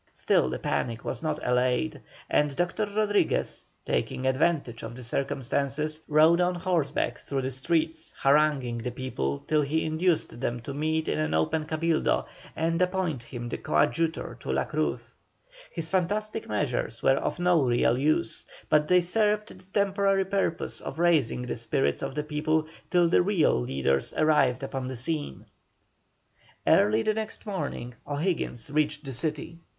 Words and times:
Still 0.11 0.49
the 0.49 0.57
panic 0.57 1.05
was 1.05 1.21
not 1.21 1.39
allayed, 1.45 2.01
and 2.27 2.55
Dr. 2.55 2.87
Rodriguez, 2.87 3.67
taking 3.85 4.25
advantage 4.25 4.81
of 4.81 4.95
the 4.95 5.03
circumstances, 5.03 5.99
rode 6.07 6.41
on 6.41 6.55
horseback 6.55 7.19
through 7.19 7.43
the 7.43 7.51
streets, 7.51 8.11
haranguing 8.17 8.79
the 8.79 8.89
people 8.89 9.37
till 9.45 9.61
he 9.61 9.85
induced 9.85 10.39
them 10.41 10.59
to 10.61 10.73
meet 10.73 11.07
in 11.07 11.19
an 11.19 11.35
open 11.35 11.65
Cabildo 11.65 12.25
and 12.55 12.81
appoint 12.81 13.21
him 13.21 13.47
coadjutor 13.47 14.37
to 14.39 14.51
La 14.51 14.63
Cruz. 14.65 15.13
His 15.69 15.87
fantastic 15.87 16.49
measures 16.49 17.03
were 17.03 17.17
of 17.17 17.37
no 17.37 17.61
real 17.61 17.95
use, 17.95 18.43
but 18.69 18.87
they 18.87 19.01
served 19.01 19.49
the 19.49 19.63
temporary 19.65 20.25
purpose 20.25 20.81
of 20.81 20.97
raising 20.97 21.43
the 21.43 21.55
spirits 21.55 22.01
of 22.01 22.15
the 22.15 22.23
people 22.23 22.65
till 22.89 23.07
the 23.07 23.21
real 23.21 23.59
leaders 23.59 24.15
arrived 24.17 24.63
upon 24.63 24.87
the 24.87 24.97
scene. 24.97 25.45
Early 26.65 27.03
the 27.03 27.13
next 27.13 27.45
morning 27.45 27.93
O'Higgins 28.07 28.71
reached 28.71 29.05
the 29.05 29.13
city. 29.13 29.59